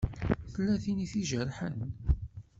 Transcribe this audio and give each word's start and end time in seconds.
Tella 0.51 0.75
tin 0.83 1.03
i 1.05 1.07
d-ijerḥen? 1.11 1.77